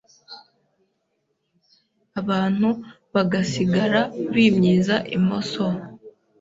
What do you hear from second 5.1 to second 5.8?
imoso,